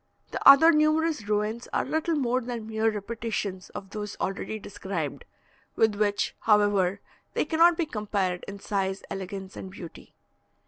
The 0.31 0.41
other 0.49 0.71
numerous 0.71 1.25
ruins 1.29 1.67
are 1.73 1.85
little 1.85 2.15
more 2.15 2.41
than 2.41 2.65
mere 2.65 2.89
repetitions 2.89 3.69
of 3.69 3.91
those 3.91 4.15
already 4.19 4.57
described, 4.57 5.25
with 5.75 5.93
which, 5.93 6.33
however, 6.39 7.01
they 7.35 7.45
cannot 7.45 7.77
be 7.77 7.85
compared 7.85 8.43
in 8.47 8.59
size, 8.59 9.03
elegance, 9.11 9.55
and 9.55 9.69
beauty. 9.69 10.15